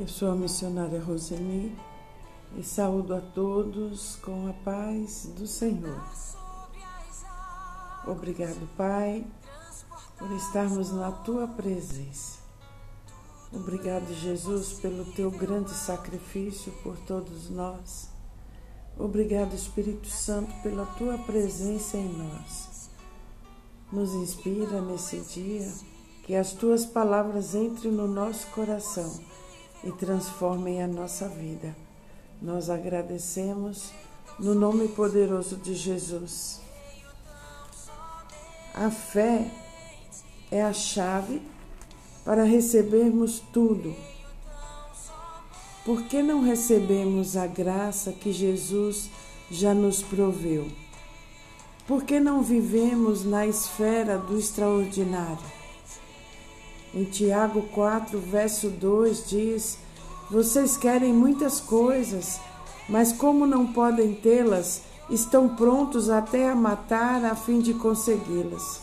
Eu 0.00 0.08
sou 0.08 0.30
a 0.30 0.34
missionária 0.34 0.98
Roseni 0.98 1.76
e 2.56 2.62
saúdo 2.62 3.14
a 3.14 3.20
todos 3.20 4.16
com 4.22 4.48
a 4.48 4.52
paz 4.64 5.28
do 5.36 5.46
Senhor. 5.46 6.02
Obrigado, 8.06 8.66
Pai, 8.78 9.26
por 10.18 10.32
estarmos 10.32 10.90
na 10.90 11.12
tua 11.12 11.46
presença. 11.46 12.38
Obrigado, 13.52 14.10
Jesus, 14.14 14.72
pelo 14.72 15.04
teu 15.12 15.30
grande 15.30 15.74
sacrifício 15.74 16.72
por 16.82 16.96
todos 17.00 17.50
nós. 17.50 18.08
Obrigado, 18.98 19.54
Espírito 19.54 20.08
Santo, 20.08 20.50
pela 20.62 20.86
tua 20.86 21.18
presença 21.18 21.98
em 21.98 22.08
nós. 22.08 22.88
Nos 23.92 24.14
inspira 24.14 24.80
nesse 24.80 25.20
dia 25.20 25.70
que 26.24 26.34
as 26.34 26.52
tuas 26.52 26.86
palavras 26.86 27.54
entrem 27.54 27.92
no 27.92 28.08
nosso 28.08 28.46
coração 28.46 29.20
e 29.82 29.92
transformem 29.92 30.82
a 30.82 30.86
nossa 30.86 31.28
vida. 31.28 31.74
Nós 32.40 32.70
agradecemos 32.70 33.90
no 34.38 34.54
nome 34.54 34.88
poderoso 34.88 35.56
de 35.56 35.74
Jesus. 35.74 36.60
A 38.74 38.90
fé 38.90 39.50
é 40.50 40.62
a 40.62 40.72
chave 40.72 41.42
para 42.24 42.44
recebermos 42.44 43.40
tudo. 43.52 43.94
Por 45.84 46.02
que 46.04 46.22
não 46.22 46.42
recebemos 46.42 47.36
a 47.36 47.46
graça 47.46 48.12
que 48.12 48.32
Jesus 48.32 49.10
já 49.50 49.74
nos 49.74 50.02
proveu? 50.02 50.70
Por 51.86 52.04
que 52.04 52.20
não 52.20 52.42
vivemos 52.42 53.24
na 53.24 53.46
esfera 53.46 54.16
do 54.16 54.38
extraordinário? 54.38 55.59
Em 56.92 57.04
Tiago 57.04 57.62
4, 57.72 58.18
verso 58.18 58.68
2 58.68 59.28
diz: 59.28 59.78
Vocês 60.28 60.76
querem 60.76 61.12
muitas 61.12 61.60
coisas, 61.60 62.40
mas 62.88 63.12
como 63.12 63.46
não 63.46 63.72
podem 63.72 64.12
tê-las, 64.12 64.82
estão 65.08 65.54
prontos 65.54 66.10
até 66.10 66.48
a 66.48 66.54
matar 66.54 67.24
a 67.24 67.36
fim 67.36 67.60
de 67.60 67.74
consegui-las. 67.74 68.80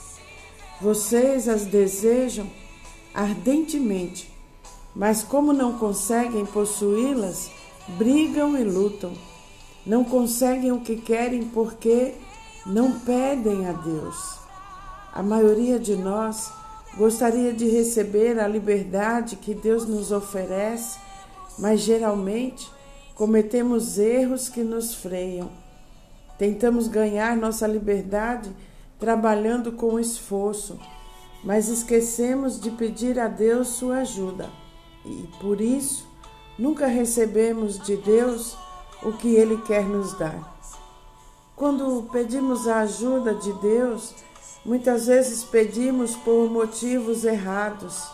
Vocês 0.79 1.49
as 1.49 1.65
desejam 1.65 2.49
ardentemente, 3.13 4.31
mas 4.95 5.21
como 5.21 5.51
não 5.51 5.77
conseguem 5.77 6.45
possuí-las, 6.45 7.51
brigam 7.97 8.57
e 8.57 8.63
lutam. 8.63 9.11
Não 9.85 10.05
conseguem 10.05 10.71
o 10.71 10.79
que 10.79 10.95
querem 10.95 11.43
porque 11.43 12.13
não 12.65 12.99
pedem 12.99 13.67
a 13.67 13.73
Deus. 13.73 14.37
A 15.13 15.23
maioria 15.23 15.79
de 15.79 15.95
nós 15.95 16.51
Gostaria 16.97 17.53
de 17.53 17.69
receber 17.69 18.39
a 18.39 18.47
liberdade 18.47 19.35
que 19.35 19.53
Deus 19.53 19.85
nos 19.85 20.11
oferece, 20.11 20.97
mas 21.59 21.81
geralmente 21.81 22.67
cometemos 23.13 23.99
erros 23.99 24.49
que 24.49 24.63
nos 24.63 24.95
freiam. 24.95 25.49
Tentamos 26.39 26.87
ganhar 26.87 27.37
nossa 27.37 27.67
liberdade 27.67 28.49
trabalhando 28.99 29.71
com 29.73 29.99
esforço, 29.99 30.79
mas 31.43 31.69
esquecemos 31.69 32.59
de 32.59 32.71
pedir 32.71 33.19
a 33.19 33.27
Deus 33.27 33.67
sua 33.67 33.99
ajuda 33.99 34.49
e 35.05 35.29
por 35.39 35.61
isso 35.61 36.07
nunca 36.57 36.87
recebemos 36.87 37.79
de 37.79 37.95
Deus 37.97 38.57
o 39.03 39.13
que 39.13 39.35
Ele 39.35 39.57
quer 39.61 39.83
nos 39.83 40.17
dar. 40.17 40.57
Quando 41.55 42.09
pedimos 42.11 42.67
a 42.67 42.79
ajuda 42.79 43.35
de 43.35 43.53
Deus, 43.53 44.15
Muitas 44.65 45.07
vezes 45.07 45.43
pedimos 45.43 46.15
por 46.15 46.49
motivos 46.49 47.23
errados, 47.23 48.07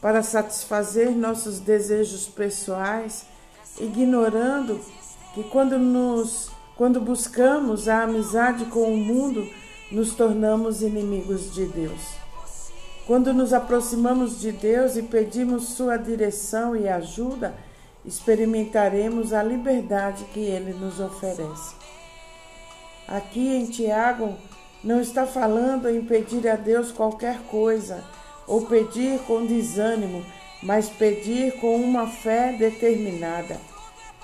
para 0.00 0.22
satisfazer 0.22 1.10
nossos 1.10 1.58
desejos 1.58 2.28
pessoais, 2.28 3.24
ignorando 3.80 4.80
que 5.34 5.42
quando 5.44 5.78
nos 5.78 6.50
quando 6.76 7.00
buscamos 7.00 7.88
a 7.88 8.04
amizade 8.04 8.66
com 8.66 8.94
o 8.94 8.96
mundo, 8.96 9.44
nos 9.90 10.14
tornamos 10.14 10.80
inimigos 10.80 11.52
de 11.52 11.66
Deus. 11.66 12.00
Quando 13.04 13.34
nos 13.34 13.52
aproximamos 13.52 14.40
de 14.40 14.52
Deus 14.52 14.96
e 14.96 15.02
pedimos 15.02 15.70
sua 15.70 15.96
direção 15.96 16.76
e 16.76 16.88
ajuda, 16.88 17.52
experimentaremos 18.04 19.32
a 19.32 19.42
liberdade 19.42 20.24
que 20.26 20.38
ele 20.38 20.72
nos 20.72 21.00
oferece. 21.00 21.74
Aqui 23.08 23.56
em 23.56 23.66
Tiago 23.66 24.36
não 24.82 25.00
está 25.00 25.26
falando 25.26 25.88
em 25.88 26.02
pedir 26.02 26.48
a 26.48 26.56
Deus 26.56 26.92
qualquer 26.92 27.38
coisa 27.50 28.04
ou 28.46 28.62
pedir 28.66 29.18
com 29.20 29.44
desânimo, 29.44 30.24
mas 30.62 30.88
pedir 30.88 31.52
com 31.60 31.76
uma 31.76 32.06
fé 32.06 32.52
determinada. 32.52 33.60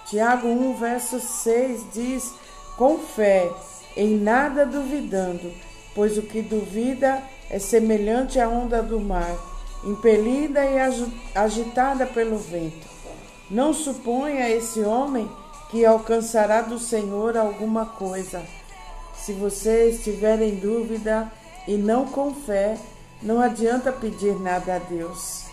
Tiago 0.07 0.49
1, 0.49 0.75
verso 0.75 1.21
6 1.21 1.87
diz: 1.93 2.35
Com 2.77 2.99
fé, 2.99 3.51
em 3.97 4.17
nada 4.17 4.65
duvidando, 4.65 5.53
pois 5.95 6.19
o 6.19 6.23
que 6.23 6.43
duvida 6.43 7.23
é 7.51 7.59
semelhante 7.59 8.41
à 8.41 8.49
onda 8.49 8.83
do 8.83 9.01
mar, 9.01 9.37
impelida 9.85 10.65
e 10.65 10.79
agitada 11.35 12.07
pelo 12.07 12.39
vento. 12.39 12.89
Não 13.51 13.75
suponha 13.75 14.49
esse 14.49 14.81
homem 14.81 15.31
que 15.71 15.85
alcançará 15.85 16.63
do 16.63 16.79
Senhor 16.79 17.37
alguma 17.37 17.85
coisa. 17.85 18.43
Se 19.25 19.33
você 19.33 19.89
estiver 19.89 20.43
em 20.43 20.57
dúvida 20.57 21.33
e 21.67 21.79
não 21.79 22.05
com 22.05 22.35
fé, 22.35 22.77
não 23.23 23.41
adianta 23.41 23.91
pedir 23.91 24.39
nada 24.39 24.77
a 24.77 24.79
Deus. 24.79 25.45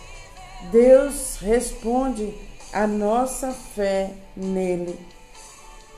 Deus 0.70 1.38
responde 1.40 2.34
a 2.70 2.86
nossa 2.86 3.50
fé 3.50 4.10
nele. 4.36 4.98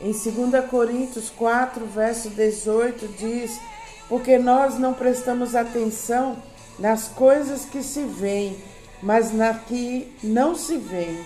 Em 0.01 0.13
2 0.13 0.67
Coríntios 0.71 1.31
4, 1.31 1.85
verso 1.87 2.31
18 2.31 3.09
diz: 3.19 3.59
Porque 4.09 4.39
nós 4.39 4.79
não 4.79 4.95
prestamos 4.95 5.57
atenção 5.57 6.37
nas 6.79 7.09
coisas 7.09 7.65
que 7.65 7.83
se 7.83 8.05
veem, 8.05 8.57
mas 9.03 9.33
na 9.33 9.53
que 9.53 10.17
não 10.23 10.55
se 10.55 10.77
veem. 10.77 11.25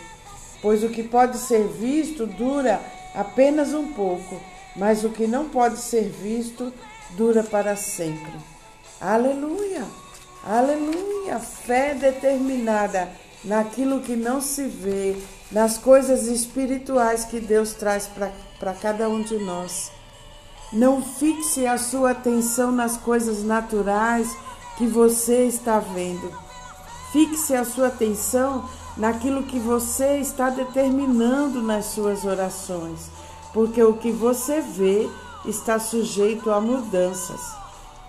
Pois 0.62 0.82
o 0.82 0.88
que 0.88 1.02
pode 1.02 1.36
ser 1.36 1.68
visto 1.68 2.26
dura 2.26 2.80
apenas 3.14 3.74
um 3.74 3.92
pouco 3.92 4.40
mas 4.78 5.02
o 5.02 5.10
que 5.10 5.26
não 5.26 5.48
pode 5.48 5.78
ser 5.78 6.08
visto 6.08 6.72
dura 7.10 7.42
para 7.42 7.76
sempre. 7.76 8.32
Aleluia! 9.00 9.84
Aleluia! 10.44 11.40
Fé 11.40 11.94
determinada 11.94 13.08
naquilo 13.44 14.00
que 14.00 14.14
não 14.14 14.40
se 14.40 14.66
vê, 14.66 15.16
nas 15.50 15.76
coisas 15.76 16.26
espirituais 16.26 17.24
que 17.24 17.40
Deus 17.40 17.72
traz 17.72 18.08
para 18.58 18.74
cada 18.74 19.08
um 19.08 19.20
de 19.20 19.36
nós. 19.38 19.90
Não 20.72 21.02
fixe 21.02 21.66
a 21.66 21.76
sua 21.76 22.12
atenção 22.12 22.70
nas 22.70 22.96
coisas 22.96 23.42
naturais 23.42 24.28
que 24.76 24.86
você 24.86 25.44
está 25.44 25.80
vendo. 25.80 26.32
Fixe 27.12 27.54
a 27.54 27.64
sua 27.64 27.88
atenção 27.88 28.68
naquilo 28.96 29.44
que 29.44 29.58
você 29.58 30.18
está 30.18 30.50
determinando 30.50 31.62
nas 31.62 31.86
suas 31.86 32.24
orações 32.24 33.10
porque 33.52 33.82
o 33.82 33.94
que 33.94 34.10
você 34.10 34.60
vê 34.60 35.08
está 35.44 35.78
sujeito 35.78 36.50
a 36.50 36.60
mudanças. 36.60 37.40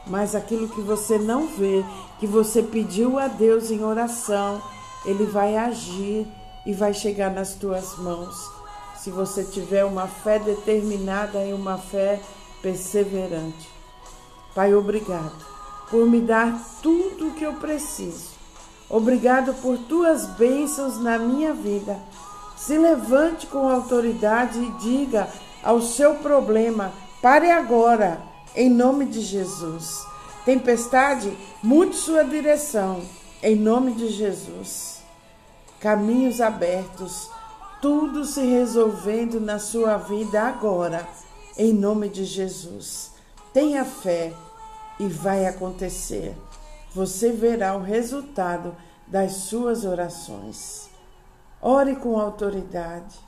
Mas 0.07 0.33
aquilo 0.33 0.67
que 0.67 0.81
você 0.81 1.17
não 1.17 1.47
vê, 1.47 1.83
que 2.19 2.25
você 2.25 2.63
pediu 2.63 3.19
a 3.19 3.27
Deus 3.27 3.71
em 3.71 3.83
oração, 3.83 4.61
Ele 5.05 5.25
vai 5.25 5.55
agir 5.55 6.27
e 6.65 6.73
vai 6.73 6.93
chegar 6.93 7.31
nas 7.31 7.53
tuas 7.53 7.97
mãos. 7.97 8.49
Se 8.97 9.09
você 9.09 9.43
tiver 9.43 9.85
uma 9.85 10.07
fé 10.07 10.39
determinada 10.39 11.45
e 11.45 11.53
uma 11.53 11.77
fé 11.77 12.19
perseverante. 12.61 13.69
Pai, 14.53 14.73
obrigado 14.73 15.45
por 15.89 16.05
me 16.05 16.21
dar 16.21 16.59
tudo 16.81 17.29
o 17.29 17.33
que 17.33 17.43
eu 17.43 17.53
preciso. 17.53 18.29
Obrigado 18.89 19.53
por 19.61 19.77
tuas 19.77 20.25
bênçãos 20.25 20.99
na 20.99 21.17
minha 21.17 21.53
vida. 21.53 21.99
Se 22.59 22.77
levante 22.77 23.47
com 23.47 23.69
autoridade 23.69 24.59
e 24.59 24.71
diga 24.71 25.29
ao 25.63 25.81
seu 25.81 26.15
problema: 26.15 26.91
pare 27.21 27.49
agora, 27.49 28.21
em 28.53 28.69
nome 28.69 29.05
de 29.05 29.21
Jesus. 29.21 30.05
Tempestade, 30.43 31.35
mude 31.63 31.95
sua 31.95 32.23
direção, 32.23 33.01
em 33.41 33.55
nome 33.55 33.93
de 33.93 34.09
Jesus. 34.09 35.01
Caminhos 35.79 36.41
abertos, 36.41 37.29
tudo 37.81 38.25
se 38.25 38.41
resolvendo 38.41 39.39
na 39.39 39.57
sua 39.57 39.95
vida 39.95 40.41
agora, 40.41 41.07
em 41.57 41.71
nome 41.71 42.09
de 42.09 42.25
Jesus. 42.25 43.13
Tenha 43.53 43.85
fé 43.85 44.33
e 44.99 45.07
vai 45.07 45.45
acontecer. 45.45 46.35
Você 46.93 47.31
verá 47.31 47.75
o 47.77 47.81
resultado 47.81 48.75
das 49.07 49.33
suas 49.33 49.85
orações. 49.85 50.88
Ore 51.61 51.97
com 51.97 52.17
autoridade. 52.17 53.19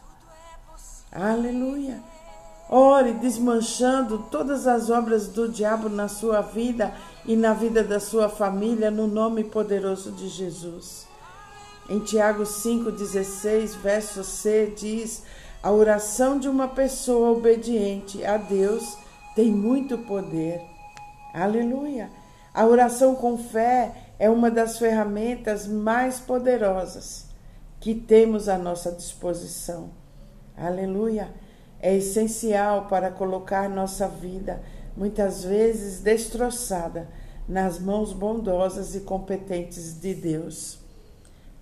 Aleluia. 1.12 2.02
Ore 2.70 3.12
desmanchando 3.16 4.20
todas 4.32 4.66
as 4.66 4.90
obras 4.90 5.28
do 5.28 5.50
diabo 5.50 5.90
na 5.90 6.08
sua 6.08 6.40
vida 6.40 6.94
e 7.26 7.36
na 7.36 7.54
vida 7.54 7.84
da 7.84 8.00
sua 8.00 8.30
família, 8.30 8.90
no 8.90 9.06
nome 9.06 9.44
poderoso 9.44 10.14
de 10.14 10.30
Jesus. 10.30 11.06
Em 11.90 12.00
Tiago 12.00 12.44
5,16, 12.44 13.76
verso 13.76 14.24
C, 14.24 14.74
diz: 14.78 15.24
A 15.62 15.70
oração 15.70 16.40
de 16.40 16.48
uma 16.48 16.70
pessoa 16.70 17.32
obediente 17.32 18.24
a 18.26 18.38
Deus 18.38 18.98
tem 19.36 19.52
muito 19.52 19.98
poder. 19.98 20.62
Aleluia! 21.34 22.10
A 22.54 22.66
oração 22.66 23.14
com 23.14 23.38
fé 23.38 24.14
é 24.18 24.30
uma 24.30 24.50
das 24.50 24.80
ferramentas 24.80 25.68
mais 25.68 26.18
poderosas 26.18 27.31
que 27.82 27.96
temos 27.96 28.48
à 28.48 28.60
nossa 28.60 28.92
disposição. 28.92 29.90
Aleluia! 30.56 31.34
É 31.80 31.98
essencial 31.98 32.86
para 32.86 33.10
colocar 33.10 33.68
nossa 33.68 34.08
vida, 34.08 34.62
muitas 34.96 35.44
vezes 35.44 36.00
destroçada, 36.00 37.10
nas 37.50 37.80
mãos 37.80 38.14
bondosas 38.14 38.94
e 38.94 39.00
competentes 39.00 40.00
de 40.00 40.14
Deus. 40.14 40.78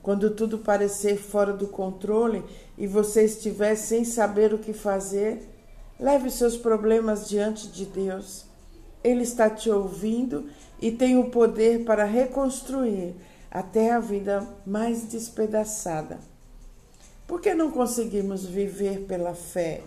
Quando 0.03 0.31
tudo 0.31 0.57
parecer 0.59 1.15
fora 1.15 1.53
do 1.53 1.67
controle 1.67 2.43
e 2.77 2.85
você 2.85 3.23
estiver 3.23 3.75
sem 3.75 4.03
saber 4.03 4.53
o 4.53 4.59
que 4.59 4.73
fazer, 4.73 5.49
leve 5.97 6.29
seus 6.29 6.57
problemas 6.57 7.29
diante 7.29 7.69
de 7.69 7.85
Deus. 7.85 8.45
Ele 9.01 9.23
está 9.23 9.49
te 9.49 9.69
ouvindo 9.69 10.49
e 10.81 10.91
tem 10.91 11.17
o 11.17 11.29
poder 11.29 11.85
para 11.85 12.03
reconstruir 12.03 13.15
até 13.51 13.91
a 13.91 13.99
vida 13.99 14.47
mais 14.65 15.03
despedaçada. 15.03 16.19
Por 17.27 17.41
que 17.41 17.53
não 17.53 17.71
conseguimos 17.71 18.45
viver 18.45 19.05
pela 19.05 19.33
fé? 19.33 19.81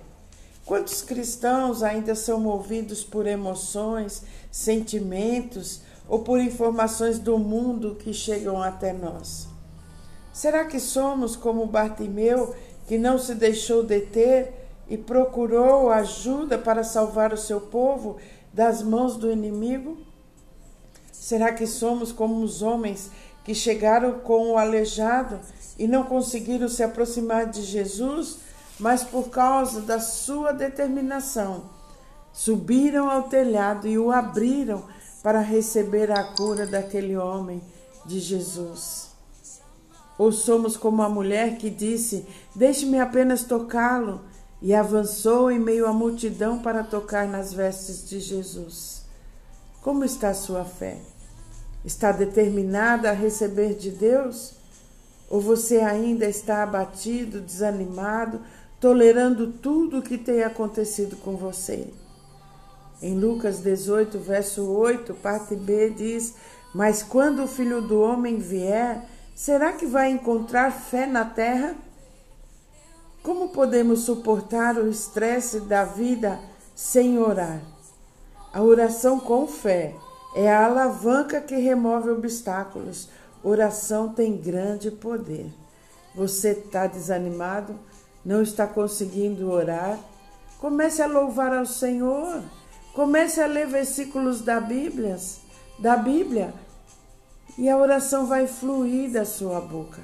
Quantos 0.64 1.02
cristãos 1.02 1.82
ainda 1.82 2.14
são 2.14 2.38
movidos 2.38 3.02
por 3.02 3.26
emoções, 3.26 4.22
sentimentos 4.50 5.82
ou 6.08 6.20
por 6.20 6.40
informações 6.40 7.18
do 7.18 7.38
mundo 7.38 7.96
que 7.96 8.12
chegam 8.12 8.62
até 8.62 8.92
nós? 8.92 9.48
Será 10.32 10.64
que 10.64 10.78
somos 10.78 11.36
como 11.36 11.66
Bartimeu, 11.66 12.54
que 12.86 12.96
não 12.96 13.18
se 13.18 13.34
deixou 13.34 13.82
deter 13.82 14.52
e 14.88 14.96
procurou 14.96 15.90
ajuda 15.90 16.58
para 16.58 16.84
salvar 16.84 17.32
o 17.32 17.38
seu 17.38 17.60
povo 17.60 18.16
das 18.52 18.82
mãos 18.82 19.16
do 19.16 19.30
inimigo? 19.30 19.98
Será 21.10 21.52
que 21.52 21.66
somos 21.66 22.12
como 22.12 22.42
os 22.42 22.62
homens 22.62 23.10
que 23.44 23.54
chegaram 23.54 24.20
com 24.20 24.52
o 24.52 24.58
aleijado 24.58 25.40
e 25.78 25.88
não 25.88 26.04
conseguiram 26.04 26.68
se 26.68 26.82
aproximar 26.82 27.46
de 27.46 27.62
Jesus, 27.62 28.38
mas 28.78 29.02
por 29.02 29.30
causa 29.30 29.80
da 29.80 30.00
sua 30.00 30.52
determinação, 30.52 31.64
subiram 32.32 33.10
ao 33.10 33.24
telhado 33.24 33.86
e 33.86 33.98
o 33.98 34.10
abriram 34.10 34.84
para 35.22 35.40
receber 35.40 36.10
a 36.10 36.24
cura 36.34 36.66
daquele 36.66 37.16
homem 37.16 37.62
de 38.04 38.18
Jesus? 38.20 39.10
Ou 40.18 40.30
somos 40.30 40.76
como 40.76 41.02
a 41.02 41.08
mulher 41.08 41.56
que 41.56 41.70
disse: 41.70 42.26
Deixe-me 42.54 43.00
apenas 43.00 43.44
tocá-lo, 43.44 44.20
e 44.62 44.72
avançou 44.72 45.50
em 45.50 45.58
meio 45.58 45.86
à 45.88 45.92
multidão 45.92 46.60
para 46.60 46.84
tocar 46.84 47.26
nas 47.26 47.52
vestes 47.52 48.08
de 48.08 48.20
Jesus. 48.20 49.02
Como 49.82 50.04
está 50.04 50.28
a 50.28 50.34
sua 50.34 50.64
fé? 50.64 50.98
Está 51.84 52.12
determinada 52.12 53.10
a 53.10 53.14
receber 53.14 53.74
de 53.74 53.90
Deus? 53.90 54.54
Ou 55.28 55.40
você 55.40 55.78
ainda 55.78 56.26
está 56.26 56.62
abatido, 56.62 57.40
desanimado, 57.40 58.40
tolerando 58.80 59.48
tudo 59.48 59.98
o 59.98 60.02
que 60.02 60.18
tem 60.18 60.42
acontecido 60.42 61.16
com 61.16 61.36
você? 61.36 61.88
Em 63.00 63.18
Lucas 63.18 63.60
18, 63.60 64.18
verso 64.18 64.64
8, 64.64 65.14
parte 65.14 65.56
B 65.56 65.90
diz: 65.90 66.34
Mas 66.74 67.02
quando 67.02 67.42
o 67.42 67.48
filho 67.48 67.80
do 67.80 68.00
homem 68.00 68.38
vier, 68.38 69.08
Será 69.34 69.72
que 69.72 69.86
vai 69.86 70.10
encontrar 70.10 70.70
fé 70.70 71.06
na 71.06 71.24
terra? 71.24 71.74
Como 73.22 73.48
podemos 73.48 74.00
suportar 74.00 74.76
o 74.76 74.88
estresse 74.88 75.60
da 75.60 75.84
vida 75.84 76.38
sem 76.74 77.18
orar? 77.18 77.60
A 78.52 78.62
oração 78.62 79.18
com 79.18 79.46
fé 79.46 79.94
é 80.34 80.50
a 80.50 80.64
alavanca 80.66 81.40
que 81.40 81.56
remove 81.56 82.10
obstáculos. 82.10 83.08
Oração 83.42 84.08
tem 84.08 84.36
grande 84.36 84.90
poder. 84.90 85.52
Você 86.14 86.50
está 86.50 86.86
desanimado? 86.86 87.74
Não 88.24 88.42
está 88.42 88.66
conseguindo 88.66 89.50
orar? 89.50 89.98
Comece 90.58 91.02
a 91.02 91.06
louvar 91.06 91.52
ao 91.52 91.66
Senhor. 91.66 92.42
Comece 92.94 93.40
a 93.40 93.46
ler 93.46 93.66
versículos 93.66 94.42
da 94.42 94.60
Bíblia, 94.60 95.16
da 95.78 95.96
Bíblia 95.96 96.52
e 97.58 97.68
a 97.68 97.76
oração 97.76 98.26
vai 98.26 98.46
fluir 98.46 99.10
da 99.10 99.24
sua 99.24 99.60
boca. 99.60 100.00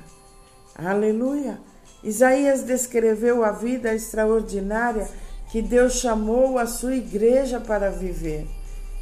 Aleluia! 0.75 1.59
Isaías 2.05 2.63
descreveu 2.63 3.45
a 3.45 3.51
vida 3.51 3.95
extraordinária 3.95 5.09
que 5.51 5.63
Deus 5.63 5.95
chamou 5.95 6.59
a 6.59 6.67
sua 6.67 6.95
igreja 6.95 7.59
para 7.59 7.91
viver. 7.91 8.47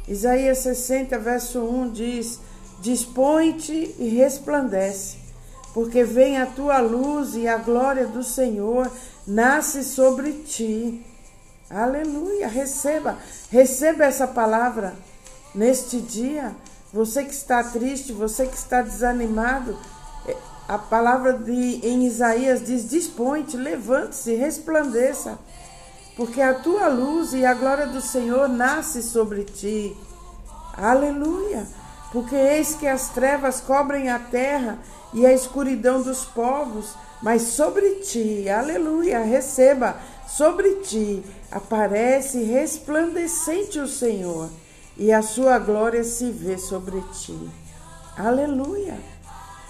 Isaías 0.07 0.59
60, 0.59 1.19
verso 1.19 1.59
1 1.61 1.91
diz: 1.91 2.39
Dispõe-te 2.79 3.95
e 3.99 4.07
resplandece, 4.09 5.17
porque 5.73 6.03
vem 6.03 6.37
a 6.37 6.45
tua 6.45 6.79
luz 6.79 7.35
e 7.35 7.47
a 7.47 7.57
glória 7.57 8.07
do 8.07 8.23
Senhor 8.23 8.89
nasce 9.27 9.83
sobre 9.83 10.31
ti. 10.31 11.05
Aleluia! 11.69 12.47
Receba, 12.47 13.17
receba 13.51 14.05
essa 14.05 14.25
palavra 14.25 14.95
neste 15.53 15.99
dia. 15.99 16.55
Você 16.93 17.25
que 17.25 17.33
está 17.33 17.61
triste, 17.61 18.13
você 18.13 18.47
que 18.47 18.55
está 18.55 18.81
desanimado, 18.81 19.77
é, 20.25 20.35
a 20.69 20.77
palavra 20.77 21.33
de, 21.33 21.85
em 21.85 22.05
Isaías 22.05 22.65
diz: 22.65 22.87
dispõe-te, 22.89 23.57
levante-se, 23.57 24.33
resplandeça, 24.35 25.37
porque 26.17 26.41
a 26.41 26.55
tua 26.55 26.87
luz 26.87 27.33
e 27.33 27.45
a 27.45 27.53
glória 27.53 27.85
do 27.85 28.01
Senhor 28.01 28.49
nasce 28.49 29.03
sobre 29.03 29.43
ti. 29.43 29.95
Aleluia! 30.73 31.67
Porque 32.11 32.35
eis 32.35 32.73
que 32.73 32.87
as 32.87 33.09
trevas 33.09 33.61
cobrem 33.61 34.09
a 34.09 34.17
terra 34.17 34.79
e 35.13 35.25
a 35.25 35.31
escuridão 35.31 36.01
dos 36.01 36.25
povos, 36.25 36.95
mas 37.21 37.43
sobre 37.43 37.97
ti, 38.01 38.49
aleluia, 38.49 39.19
receba, 39.19 39.97
sobre 40.27 40.75
ti 40.77 41.23
aparece 41.51 42.43
resplandecente 42.43 43.79
o 43.79 43.87
Senhor 43.87 44.49
e 44.97 45.11
a 45.11 45.21
sua 45.21 45.59
glória 45.59 46.03
se 46.03 46.31
vê 46.31 46.57
sobre 46.57 46.99
ti. 47.13 47.37
Aleluia! 48.17 48.97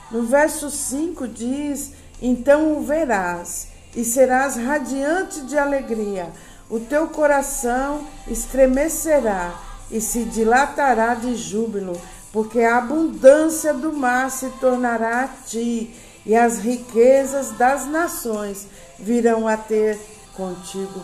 No 0.09 0.23
verso 0.23 0.71
5 0.71 1.27
diz: 1.27 1.92
Então 2.21 2.77
o 2.77 2.81
verás 2.81 3.68
e 3.97 4.06
serás 4.06 4.56
radiante 4.56 5.42
de 5.42 5.57
alegria, 5.57 6.31
o 6.69 6.80
teu 6.80 7.07
coração 7.07 8.06
estremecerá 8.27 9.59
e 9.89 9.99
se 9.99 10.23
dilatará 10.23 11.16
de 11.16 11.35
júbilo, 11.35 11.99
porque 12.31 12.61
a 12.61 12.77
abundância 12.77 13.73
do 13.73 13.92
mar 13.92 14.30
se 14.30 14.51
tornará 14.59 15.23
a 15.23 15.27
ti, 15.27 15.95
e 16.23 16.35
as 16.35 16.59
riquezas 16.59 17.57
das 17.57 17.87
nações 17.87 18.68
virão 18.99 19.47
a 19.47 19.57
ter 19.57 19.99
contigo. 20.35 21.01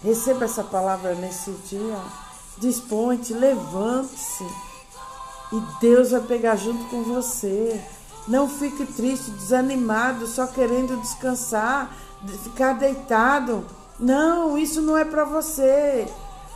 Receba 0.00 0.44
essa 0.44 0.62
palavra 0.62 1.16
nesse 1.16 1.50
dia. 1.68 1.98
Dispõe-te, 2.58 3.32
levante-se. 3.32 4.44
E 5.52 5.80
Deus 5.80 6.12
vai 6.12 6.20
pegar 6.20 6.54
junto 6.54 6.84
com 6.84 7.02
você. 7.02 7.80
Não 8.26 8.48
fique 8.48 8.86
triste, 8.86 9.30
desanimado, 9.30 10.26
só 10.26 10.46
querendo 10.46 11.00
descansar, 11.00 11.94
ficar 12.42 12.74
deitado. 12.74 13.64
Não, 13.98 14.56
isso 14.56 14.80
não 14.80 14.96
é 14.96 15.04
para 15.04 15.24
você. 15.24 16.06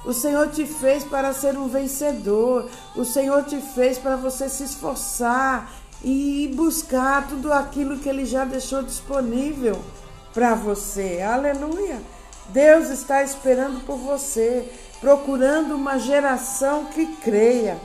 O 0.05 0.13
Senhor 0.13 0.49
te 0.49 0.65
fez 0.65 1.05
para 1.05 1.33
ser 1.33 1.59
um 1.59 1.69
vencedor. 1.69 2.69
O 2.97 3.05
Senhor 3.05 3.45
te 3.45 3.61
fez 3.61 3.99
para 3.99 4.17
você 4.17 4.49
se 4.49 4.65
esforçar 4.65 5.71
e 6.03 6.51
buscar 6.55 7.29
tudo 7.29 7.53
aquilo 7.53 7.99
que 7.99 8.09
Ele 8.09 8.25
já 8.25 8.45
deixou 8.45 8.83
disponível 8.83 9.79
para 10.33 10.55
você. 10.55 11.21
Aleluia! 11.21 12.01
Deus 12.51 12.89
está 12.89 13.23
esperando 13.23 13.85
por 13.85 13.99
você 13.99 14.73
procurando 15.01 15.75
uma 15.75 15.99
geração 15.99 16.87
que 16.87 17.07
creia. 17.17 17.79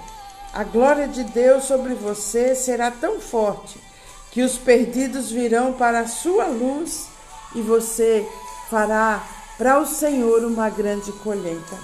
A 0.53 0.63
glória 0.63 1.07
de 1.07 1.23
Deus 1.23 1.63
sobre 1.63 1.95
você 1.95 2.53
será 2.53 2.91
tão 2.91 3.19
forte 3.19 3.81
que 4.29 4.43
os 4.43 4.55
perdidos 4.55 5.31
virão 5.31 5.73
para 5.73 6.01
a 6.01 6.07
sua 6.07 6.45
luz 6.45 7.07
e 7.55 7.61
você 7.61 8.23
fará 8.69 9.23
para 9.57 9.79
o 9.79 9.87
Senhor 9.87 10.43
uma 10.45 10.69
grande 10.69 11.11
colheita. 11.11 11.75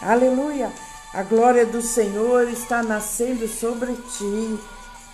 Aleluia! 0.00 0.72
A 1.12 1.24
glória 1.24 1.66
do 1.66 1.82
Senhor 1.82 2.48
está 2.48 2.80
nascendo 2.80 3.48
sobre 3.48 3.92
ti. 3.94 4.58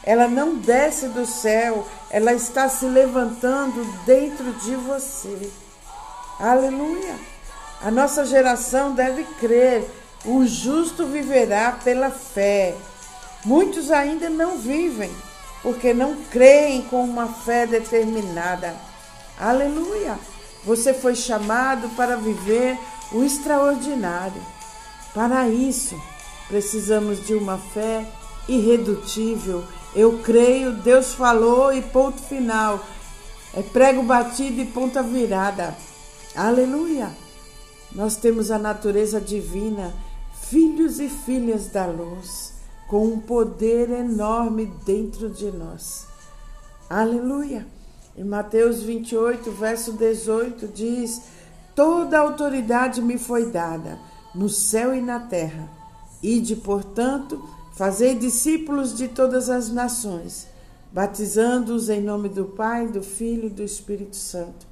Ela 0.04 0.28
não 0.28 0.56
desce 0.56 1.08
do 1.08 1.24
céu, 1.24 1.88
ela 2.10 2.34
está 2.34 2.68
se 2.68 2.84
levantando 2.84 3.84
dentro 4.04 4.52
de 4.52 4.76
você. 4.76 5.50
Aleluia! 6.38 7.14
A 7.80 7.90
nossa 7.90 8.26
geração 8.26 8.94
deve 8.94 9.24
crer: 9.40 9.88
o 10.26 10.44
justo 10.46 11.06
viverá 11.06 11.72
pela 11.72 12.10
fé. 12.10 12.74
Muitos 13.48 13.90
ainda 13.90 14.28
não 14.28 14.58
vivem, 14.58 15.10
porque 15.62 15.94
não 15.94 16.14
creem 16.30 16.82
com 16.82 17.02
uma 17.02 17.28
fé 17.28 17.66
determinada. 17.66 18.76
Aleluia! 19.40 20.18
Você 20.66 20.92
foi 20.92 21.14
chamado 21.14 21.88
para 21.96 22.14
viver 22.14 22.78
o 23.10 23.24
extraordinário. 23.24 24.42
Para 25.14 25.48
isso, 25.48 25.98
precisamos 26.46 27.26
de 27.26 27.32
uma 27.32 27.56
fé 27.56 28.06
irredutível. 28.46 29.64
Eu 29.94 30.18
creio, 30.18 30.72
Deus 30.72 31.14
falou 31.14 31.72
e 31.72 31.80
ponto 31.80 32.20
final. 32.20 32.84
É 33.54 33.62
prego 33.62 34.02
batido 34.02 34.60
e 34.60 34.66
ponta 34.66 35.02
virada. 35.02 35.74
Aleluia! 36.36 37.08
Nós 37.92 38.14
temos 38.14 38.50
a 38.50 38.58
natureza 38.58 39.18
divina, 39.18 39.94
filhos 40.50 41.00
e 41.00 41.08
filhas 41.08 41.68
da 41.68 41.86
luz, 41.86 42.57
com 42.88 43.06
um 43.06 43.20
poder 43.20 43.90
enorme 43.90 44.66
dentro 44.84 45.28
de 45.28 45.50
nós. 45.50 46.06
Aleluia! 46.88 47.66
Em 48.16 48.24
Mateus 48.24 48.82
28, 48.82 49.50
verso 49.52 49.92
18, 49.92 50.66
diz: 50.68 51.22
Toda 51.74 52.18
autoridade 52.18 53.00
me 53.00 53.18
foi 53.18 53.50
dada, 53.50 53.98
no 54.34 54.48
céu 54.48 54.94
e 54.94 55.00
na 55.00 55.20
terra. 55.20 55.70
Ide, 56.20 56.56
portanto, 56.56 57.40
fazei 57.74 58.16
discípulos 58.16 58.96
de 58.96 59.06
todas 59.06 59.48
as 59.48 59.70
nações, 59.70 60.48
batizando-os 60.92 61.88
em 61.88 62.00
nome 62.00 62.28
do 62.28 62.46
Pai, 62.46 62.88
do 62.88 63.02
Filho 63.02 63.46
e 63.46 63.50
do 63.50 63.62
Espírito 63.62 64.16
Santo 64.16 64.66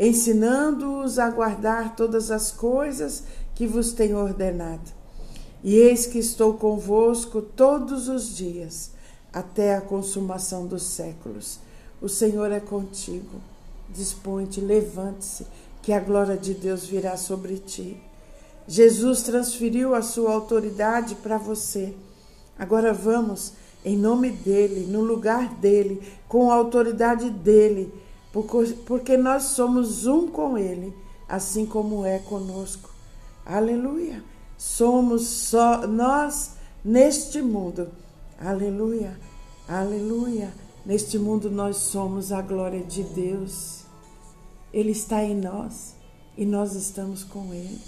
ensinando-os 0.00 1.18
a 1.18 1.28
guardar 1.28 1.94
todas 1.94 2.30
as 2.30 2.50
coisas 2.50 3.24
que 3.54 3.66
vos 3.66 3.92
tenho 3.92 4.16
ordenado. 4.16 4.99
E 5.62 5.76
eis 5.76 6.06
que 6.06 6.18
estou 6.18 6.54
convosco 6.54 7.42
todos 7.42 8.08
os 8.08 8.36
dias, 8.36 8.92
até 9.32 9.74
a 9.74 9.80
consumação 9.80 10.66
dos 10.66 10.82
séculos. 10.82 11.58
O 12.00 12.08
Senhor 12.08 12.50
é 12.50 12.60
contigo. 12.60 13.40
Dispõe-te, 13.88 14.60
levante-se, 14.60 15.46
que 15.82 15.92
a 15.92 16.00
glória 16.00 16.36
de 16.36 16.54
Deus 16.54 16.84
virá 16.84 17.16
sobre 17.16 17.58
ti. 17.58 17.96
Jesus 18.66 19.22
transferiu 19.22 19.94
a 19.94 20.02
sua 20.02 20.32
autoridade 20.32 21.14
para 21.16 21.36
você. 21.36 21.94
Agora 22.58 22.92
vamos, 22.92 23.52
em 23.84 23.96
nome 23.96 24.30
dele, 24.30 24.86
no 24.86 25.02
lugar 25.02 25.54
dele, 25.54 26.00
com 26.28 26.50
a 26.50 26.54
autoridade 26.54 27.30
dele 27.30 27.92
porque 28.86 29.16
nós 29.16 29.42
somos 29.44 30.06
um 30.06 30.28
com 30.28 30.56
Ele, 30.56 30.94
assim 31.28 31.66
como 31.66 32.04
é 32.04 32.18
conosco. 32.20 32.90
Aleluia! 33.44 34.22
Somos 34.60 35.22
só 35.22 35.86
nós 35.86 36.56
neste 36.84 37.40
mundo. 37.40 37.88
Aleluia! 38.38 39.18
Aleluia! 39.66 40.52
Neste 40.84 41.18
mundo 41.18 41.50
nós 41.50 41.78
somos 41.78 42.30
a 42.30 42.42
glória 42.42 42.82
de 42.82 43.02
Deus. 43.02 43.86
Ele 44.70 44.90
está 44.90 45.24
em 45.24 45.34
nós 45.34 45.94
e 46.36 46.44
nós 46.44 46.74
estamos 46.74 47.24
com 47.24 47.54
Ele. 47.54 47.80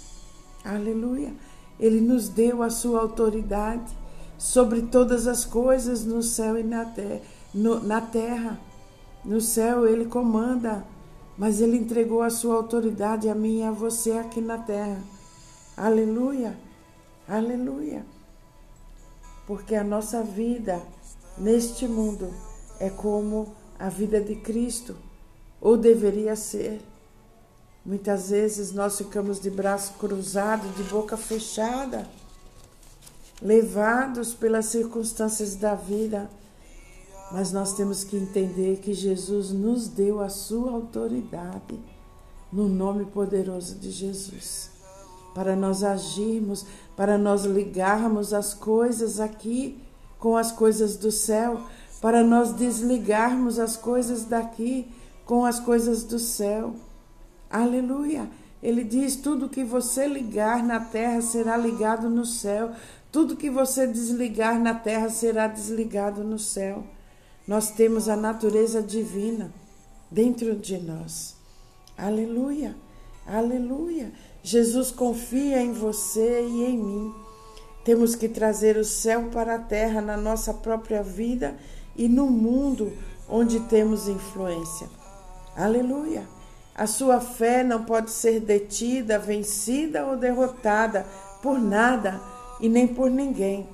Aleluia! 0.65 1.31
Ele 1.79 2.01
nos 2.01 2.27
deu 2.27 2.63
a 2.63 2.71
sua 2.71 3.01
autoridade 3.01 3.95
sobre 4.35 4.81
todas 4.81 5.27
as 5.27 5.45
coisas 5.45 6.03
no 6.03 6.23
céu 6.23 6.57
e 6.57 6.63
na 6.63 6.85
terra. 6.85 7.21
No, 7.53 7.83
na 7.83 8.01
terra. 8.01 8.59
No 9.23 9.39
céu 9.39 9.87
ele 9.87 10.05
comanda, 10.05 10.83
mas 11.37 11.61
ele 11.61 11.77
entregou 11.77 12.23
a 12.23 12.31
sua 12.31 12.55
autoridade 12.55 13.29
a 13.29 13.35
mim 13.35 13.59
e 13.59 13.63
a 13.63 13.69
você 13.69 14.13
aqui 14.13 14.41
na 14.41 14.57
terra. 14.57 15.13
Aleluia, 15.75 16.55
aleluia. 17.27 18.05
Porque 19.45 19.75
a 19.75 19.83
nossa 19.83 20.23
vida 20.23 20.81
neste 21.37 21.87
mundo 21.87 22.33
é 22.79 22.89
como 22.89 23.55
a 23.77 23.89
vida 23.89 24.21
de 24.21 24.35
Cristo, 24.35 24.95
ou 25.59 25.75
deveria 25.77 26.35
ser. 26.35 26.81
Muitas 27.85 28.29
vezes 28.29 28.71
nós 28.71 28.97
ficamos 28.97 29.39
de 29.39 29.49
braço 29.49 29.93
cruzado, 29.93 30.67
de 30.75 30.83
boca 30.83 31.17
fechada, 31.17 32.07
levados 33.41 34.33
pelas 34.33 34.67
circunstâncias 34.67 35.55
da 35.55 35.75
vida 35.75 36.29
mas 37.33 37.51
nós 37.51 37.73
temos 37.73 38.03
que 38.03 38.15
entender 38.15 38.77
que 38.77 38.93
Jesus 38.93 39.49
nos 39.49 39.87
deu 39.87 40.21
a 40.21 40.29
sua 40.29 40.71
autoridade 40.71 41.79
no 42.51 42.69
nome 42.69 43.05
poderoso 43.05 43.73
de 43.73 43.89
Jesus. 43.89 44.69
Para 45.33 45.55
nós 45.55 45.83
agirmos, 45.83 46.65
para 46.95 47.17
nós 47.17 47.45
ligarmos 47.45 48.33
as 48.33 48.53
coisas 48.53 49.19
aqui 49.19 49.79
com 50.19 50.37
as 50.37 50.51
coisas 50.51 50.95
do 50.95 51.11
céu, 51.11 51.61
para 52.01 52.23
nós 52.23 52.53
desligarmos 52.53 53.59
as 53.59 53.75
coisas 53.75 54.25
daqui 54.25 54.87
com 55.25 55.45
as 55.45 55.59
coisas 55.59 56.03
do 56.03 56.19
céu. 56.19 56.75
Aleluia! 57.49 58.29
Ele 58.61 58.83
diz: 58.83 59.17
tudo 59.17 59.49
que 59.49 59.63
você 59.63 60.07
ligar 60.07 60.63
na 60.63 60.79
terra 60.79 61.21
será 61.21 61.57
ligado 61.57 62.09
no 62.09 62.25
céu, 62.25 62.71
tudo 63.11 63.35
que 63.35 63.49
você 63.49 63.85
desligar 63.85 64.57
na 64.59 64.73
terra 64.73 65.09
será 65.09 65.47
desligado 65.47 66.23
no 66.23 66.39
céu. 66.39 66.83
Nós 67.45 67.71
temos 67.71 68.07
a 68.07 68.15
natureza 68.15 68.81
divina 68.81 69.53
dentro 70.09 70.55
de 70.55 70.77
nós. 70.77 71.35
Aleluia, 71.97 72.75
aleluia. 73.27 74.13
Jesus 74.43 74.91
confia 74.91 75.61
em 75.61 75.71
você 75.71 76.41
e 76.41 76.65
em 76.65 76.77
mim. 76.77 77.15
Temos 77.85 78.13
que 78.13 78.27
trazer 78.27 78.75
o 78.75 78.83
céu 78.83 79.29
para 79.31 79.55
a 79.55 79.59
terra 79.59 80.01
na 80.01 80.17
nossa 80.17 80.53
própria 80.53 81.01
vida 81.01 81.55
e 81.95 82.09
no 82.09 82.27
mundo 82.27 82.91
onde 83.29 83.61
temos 83.61 84.09
influência. 84.09 84.89
Aleluia. 85.55 86.27
A 86.75 86.85
sua 86.85 87.21
fé 87.21 87.63
não 87.63 87.85
pode 87.85 88.11
ser 88.11 88.41
detida, 88.41 89.17
vencida 89.17 90.05
ou 90.05 90.17
derrotada 90.17 91.05
por 91.41 91.57
nada 91.57 92.19
e 92.59 92.67
nem 92.67 92.87
por 92.87 93.09
ninguém 93.09 93.67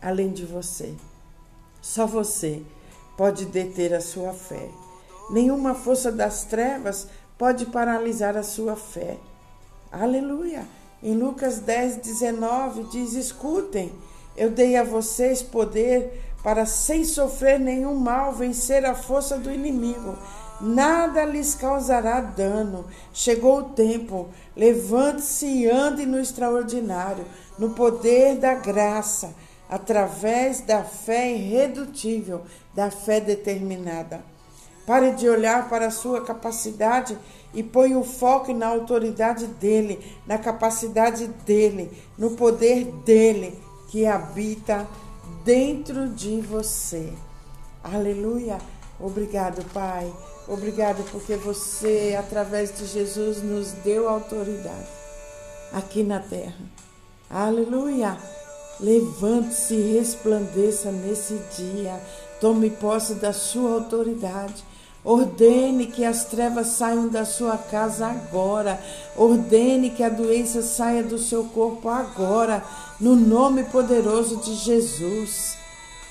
além 0.00 0.30
de 0.30 0.44
você. 0.44 0.94
Só 1.80 2.06
você 2.06 2.62
pode 3.16 3.46
deter 3.46 3.92
a 3.92 4.00
sua 4.00 4.32
fé. 4.32 4.68
Nenhuma 5.30 5.74
força 5.74 6.12
das 6.12 6.44
trevas 6.44 7.08
pode 7.36 7.66
paralisar 7.66 8.36
a 8.36 8.42
sua 8.42 8.76
fé. 8.76 9.18
Aleluia! 10.00 10.66
Em 11.00 11.14
Lucas 11.16 11.60
10, 11.60 11.98
19 11.98 12.82
diz: 12.90 13.12
Escutem, 13.14 13.92
eu 14.36 14.50
dei 14.50 14.76
a 14.76 14.82
vocês 14.82 15.40
poder 15.40 16.20
para, 16.42 16.66
sem 16.66 17.04
sofrer 17.04 17.60
nenhum 17.60 17.94
mal, 17.94 18.32
vencer 18.32 18.84
a 18.84 18.94
força 18.94 19.38
do 19.38 19.52
inimigo. 19.52 20.18
Nada 20.60 21.24
lhes 21.24 21.54
causará 21.54 22.20
dano. 22.20 22.86
Chegou 23.12 23.58
o 23.58 23.68
tempo. 23.70 24.28
Levante-se 24.56 25.46
e 25.46 25.70
ande 25.70 26.04
no 26.04 26.18
extraordinário, 26.18 27.24
no 27.56 27.70
poder 27.70 28.36
da 28.36 28.54
graça 28.54 29.32
através 29.68 30.60
da 30.60 30.82
fé 30.82 31.32
irredutível, 31.32 32.42
da 32.74 32.90
fé 32.90 33.20
determinada. 33.20 34.20
Pare 34.86 35.12
de 35.12 35.28
olhar 35.28 35.68
para 35.68 35.86
a 35.86 35.90
sua 35.90 36.22
capacidade 36.22 37.16
e 37.54 37.62
põe 37.62 37.94
o 37.96 38.04
foco 38.04 38.52
na 38.52 38.66
autoridade 38.66 39.46
dele, 39.46 40.00
na 40.26 40.36
capacidade 40.36 41.26
dele, 41.46 41.90
no 42.18 42.32
poder 42.32 42.84
dele 43.04 43.58
que 43.88 44.04
habita 44.06 44.86
dentro 45.44 46.08
de 46.08 46.40
você. 46.40 47.12
Aleluia. 47.82 48.58
Obrigado, 48.98 49.64
Pai. 49.72 50.12
Obrigado 50.48 51.02
porque 51.10 51.36
você, 51.36 52.16
através 52.18 52.76
de 52.76 52.86
Jesus, 52.86 53.42
nos 53.42 53.72
deu 53.72 54.08
autoridade 54.08 54.88
aqui 55.72 56.02
na 56.02 56.20
terra. 56.20 56.54
Aleluia. 57.30 58.16
Levante-se 58.80 59.74
e 59.74 59.98
resplandeça 59.98 60.90
nesse 60.90 61.40
dia. 61.56 62.00
Tome 62.40 62.70
posse 62.70 63.14
da 63.14 63.32
sua 63.32 63.74
autoridade. 63.74 64.64
Ordene 65.04 65.86
que 65.86 66.02
as 66.02 66.24
trevas 66.24 66.68
saiam 66.68 67.08
da 67.08 67.26
sua 67.26 67.58
casa 67.58 68.06
agora. 68.06 68.80
Ordene 69.14 69.90
que 69.90 70.02
a 70.02 70.08
doença 70.08 70.62
saia 70.62 71.02
do 71.02 71.18
seu 71.18 71.44
corpo 71.44 71.90
agora, 71.90 72.64
no 72.98 73.14
nome 73.14 73.64
poderoso 73.64 74.38
de 74.38 74.54
Jesus. 74.54 75.58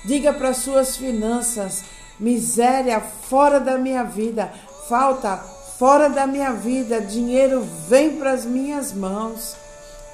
Diga 0.04 0.32
para 0.32 0.54
suas 0.54 0.96
finanças: 0.96 1.82
miséria 2.20 3.00
fora 3.00 3.58
da 3.58 3.76
minha 3.76 4.04
vida, 4.04 4.52
falta 4.88 5.38
fora 5.76 6.08
da 6.08 6.24
minha 6.24 6.52
vida, 6.52 7.00
dinheiro 7.00 7.66
vem 7.88 8.16
para 8.16 8.30
as 8.30 8.44
minhas 8.44 8.92
mãos. 8.92 9.56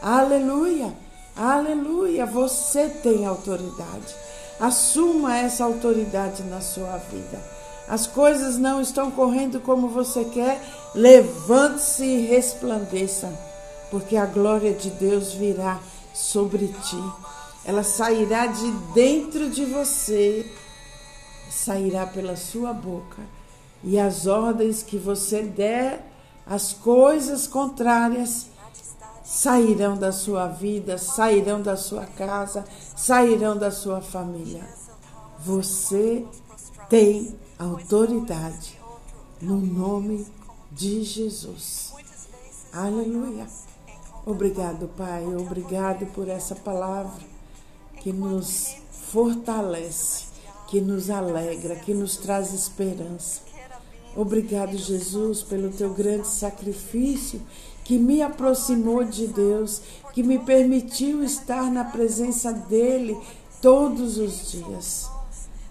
Aleluia. 0.01 0.95
Aleluia, 1.37 2.25
você 2.25 2.89
tem 2.89 3.27
autoridade. 3.27 4.15
Assuma 4.59 5.37
essa 5.37 5.65
autoridade 5.65 6.43
na 6.45 6.61
sua 6.61 6.97
vida. 7.11 7.60
As 7.91 8.07
coisas 8.07 8.57
não 8.57 8.81
estão 8.81 9.11
correndo 9.11 9.61
como 9.61 9.89
você 9.89 10.25
quer. 10.25 10.63
Levante-se 10.95 12.05
e 12.05 12.27
resplandeça, 12.27 13.29
porque 13.91 14.17
a 14.17 14.27
glória 14.27 14.73
de 14.73 14.91
Deus 14.91 15.33
virá 15.33 15.81
sobre 16.15 16.69
ti. 16.69 17.03
Ela 17.65 17.83
sairá 17.83 18.47
de 18.47 18.71
dentro 18.95 19.51
de 19.51 19.65
você. 19.65 20.47
sairá 21.51 22.07
pela 22.07 22.37
sua 22.37 22.73
boca, 22.73 23.23
e 23.83 23.99
as 23.99 24.27
ordens 24.27 24.83
que 24.83 24.97
você 24.97 25.43
der, 25.43 26.07
as 26.47 26.73
coisas 26.73 27.47
contrárias, 27.47 28.47
sairão 29.25 29.97
da 29.97 30.13
sua 30.13 30.47
vida, 30.47 30.97
sairão 30.97 31.61
da 31.61 31.77
sua 31.77 32.07
casa, 32.07 32.65
sairão 32.97 33.57
da 33.57 33.71
sua 33.71 34.01
família. 34.01 34.65
Você 35.41 36.25
tem 36.89 37.35
autoridade 37.61 38.81
no 39.41 39.59
nome 39.59 40.27
de 40.73 41.05
Jesus. 41.05 41.93
Aleluia. 42.73 43.47
Obrigado, 44.25 44.89
Pai. 44.97 45.27
Obrigado 45.37 46.07
por 46.07 46.29
essa 46.29 46.55
palavra 46.55 47.23
que 48.01 48.15
nos 48.15 48.77
fortalece, 49.13 50.25
que 50.69 50.81
nos 50.81 51.11
alegra, 51.11 51.77
que 51.77 51.93
nos 51.93 52.17
traz 52.17 52.55
esperança. 52.55 53.43
Obrigado, 54.17 54.77
Jesus, 54.77 55.43
pelo 55.43 55.71
teu 55.71 55.93
grande 55.93 56.29
sacrifício 56.29 57.43
que 57.85 57.99
me 57.99 58.23
aproximou 58.23 59.05
de 59.05 59.27
Deus, 59.27 59.83
que 60.15 60.23
me 60.23 60.39
permitiu 60.39 61.23
estar 61.23 61.71
na 61.71 61.85
presença 61.85 62.53
dele 62.53 63.21
todos 63.61 64.17
os 64.17 64.51
dias. 64.51 65.20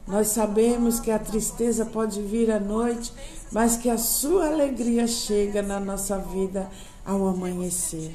Nós 0.10 0.30
sabemos 0.30 1.00
que 1.00 1.12
a 1.12 1.20
tristeza 1.20 1.86
pode 1.86 2.20
vir 2.20 2.50
à 2.50 2.60
noite, 2.60 3.13
mas 3.51 3.78
que 3.78 3.89
a 3.89 3.98
sua 3.98 4.48
alegria 4.48 5.06
chega 5.06 5.62
na 5.62 5.80
nossa 5.80 6.18
vida 6.18 6.68
ao 7.06 7.28
amanhecer. 7.28 8.12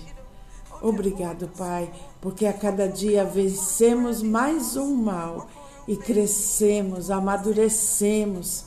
Obrigado, 0.83 1.49
Pai, 1.57 1.89
porque 2.21 2.47
a 2.47 2.53
cada 2.53 2.89
dia 2.89 3.25
vencemos 3.25 4.23
mais 4.23 4.77
um 4.77 4.95
mal 4.97 5.49
e 5.87 5.97
crescemos, 5.97 7.13
amadurecemos. 7.13 8.65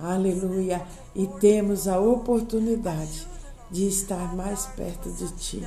Aleluia! 0.00 0.84
E 1.14 1.26
temos 1.26 1.86
a 1.86 2.00
oportunidade 2.00 3.26
de 3.70 3.86
estar 3.86 4.34
mais 4.34 4.66
perto 4.66 5.10
de 5.10 5.28
Ti. 5.36 5.62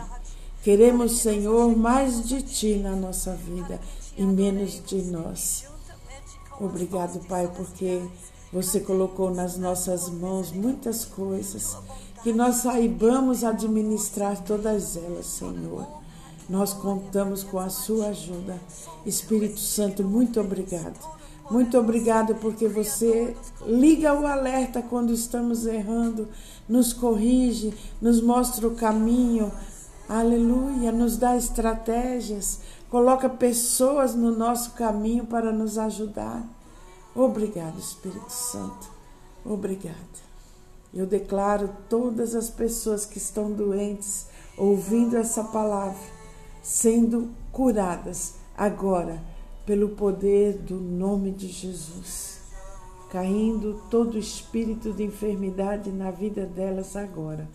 Queremos, 0.61 1.19
Senhor, 1.19 1.75
mais 1.75 2.27
de 2.27 2.41
Ti 2.41 2.75
na 2.75 2.95
nossa 2.95 3.33
vida 3.33 3.79
e 4.17 4.23
menos 4.23 4.81
de 4.85 5.01
nós. 5.03 5.70
Obrigado, 6.61 7.19
Pai, 7.27 7.51
porque 7.57 8.03
você 8.53 8.79
colocou 8.79 9.33
nas 9.33 9.57
nossas 9.57 10.07
mãos 10.11 10.51
muitas 10.51 11.03
coisas 11.03 11.75
que 12.21 12.31
nós 12.31 12.57
saibamos 12.57 13.43
administrar 13.43 14.39
todas 14.43 14.95
elas, 14.95 15.25
Senhor. 15.25 15.87
Nós 16.47 16.71
contamos 16.71 17.43
com 17.43 17.57
a 17.57 17.67
sua 17.69 18.09
ajuda. 18.09 18.61
Espírito 19.03 19.59
Santo, 19.59 20.03
muito 20.03 20.39
obrigado. 20.39 20.99
Muito 21.49 21.79
obrigado 21.79 22.35
porque 22.35 22.67
você 22.67 23.35
liga 23.65 24.13
o 24.13 24.27
alerta 24.27 24.83
quando 24.83 25.11
estamos 25.11 25.65
errando, 25.65 26.27
nos 26.69 26.93
corrige, 26.93 27.73
nos 27.99 28.21
mostra 28.21 28.67
o 28.67 28.75
caminho. 28.75 29.51
Aleluia, 30.13 30.91
nos 30.91 31.15
dá 31.15 31.37
estratégias, 31.37 32.59
coloca 32.89 33.29
pessoas 33.29 34.13
no 34.13 34.37
nosso 34.37 34.71
caminho 34.71 35.25
para 35.25 35.53
nos 35.53 35.77
ajudar. 35.77 36.43
Obrigado, 37.15 37.79
Espírito 37.79 38.29
Santo. 38.29 38.91
Obrigado. 39.45 39.95
Eu 40.93 41.05
declaro 41.05 41.69
todas 41.87 42.35
as 42.35 42.49
pessoas 42.49 43.05
que 43.05 43.17
estão 43.17 43.53
doentes, 43.53 44.27
ouvindo 44.57 45.15
essa 45.15 45.45
palavra, 45.45 46.03
sendo 46.61 47.29
curadas 47.49 48.33
agora 48.57 49.23
pelo 49.65 49.91
poder 49.91 50.57
do 50.57 50.75
nome 50.75 51.31
de 51.31 51.47
Jesus. 51.47 52.41
Caindo 53.09 53.81
todo 53.89 54.17
espírito 54.17 54.91
de 54.91 55.05
enfermidade 55.05 55.89
na 55.89 56.11
vida 56.11 56.45
delas 56.45 56.97
agora, 56.97 57.47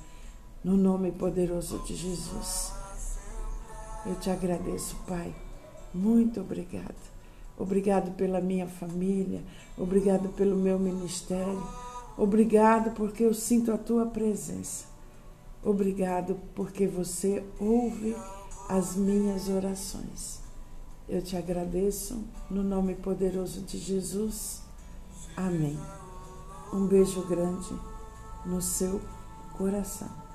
no 0.67 0.77
nome 0.77 1.13
poderoso 1.13 1.79
de 1.87 1.95
Jesus. 1.95 2.73
Eu 4.05 4.17
te 4.17 4.29
agradeço, 4.29 4.97
Pai. 5.07 5.33
Muito 5.95 6.41
obrigada. 6.41 6.97
Obrigado 7.57 8.17
pela 8.17 8.41
minha 8.41 8.67
família, 8.67 9.45
obrigado 9.79 10.29
pelo 10.31 10.57
meu 10.57 10.77
ministério. 10.77 11.63
Obrigado 12.19 12.91
porque 12.97 13.23
eu 13.23 13.33
sinto 13.33 13.73
a 13.73 13.79
tua 13.79 14.07
presença. 14.07 14.87
Obrigado 15.63 16.37
porque 16.53 16.85
você 16.85 17.45
ouve 17.61 18.17
as 18.69 18.97
minhas 18.97 19.49
orações. 19.49 20.41
Eu 21.09 21.23
te 21.23 21.37
agradeço 21.37 22.25
no 22.51 22.65
nome 22.65 22.97
poderoso 22.97 23.61
de 23.61 23.79
Jesus. 23.79 24.63
Amém. 25.37 25.79
Um 26.73 26.89
beijo 26.89 27.25
grande 27.29 27.73
no 28.45 28.61
seu 28.61 29.01
coração. 29.57 30.26